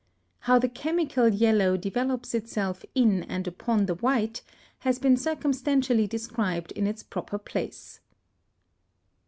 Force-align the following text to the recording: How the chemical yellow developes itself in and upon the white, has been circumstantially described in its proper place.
How 0.39 0.57
the 0.57 0.67
chemical 0.67 1.27
yellow 1.29 1.77
developes 1.77 2.33
itself 2.33 2.83
in 2.95 3.21
and 3.21 3.45
upon 3.47 3.85
the 3.85 3.93
white, 3.93 4.41
has 4.79 4.97
been 4.97 5.15
circumstantially 5.15 6.07
described 6.07 6.71
in 6.71 6.87
its 6.87 7.03
proper 7.03 7.37
place. 7.37 7.99